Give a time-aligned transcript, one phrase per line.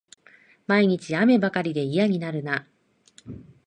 [0.65, 2.67] 毎日、雨ばかりで嫌になるな